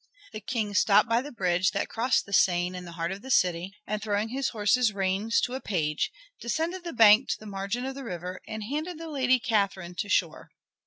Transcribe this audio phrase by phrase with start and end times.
[0.33, 3.29] The King stopped by the bridge that crossed the Seine in the heart of the
[3.29, 7.85] city, and throwing his horse's reins to a page, descended the bank to the margin
[7.85, 10.49] of the river, and handed the Lady Catherine to shore.